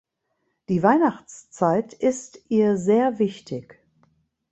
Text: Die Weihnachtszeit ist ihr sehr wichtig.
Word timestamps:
Die 0.69 0.81
Weihnachtszeit 0.81 1.93
ist 1.93 2.41
ihr 2.49 2.75
sehr 2.75 3.19
wichtig. 3.19 3.79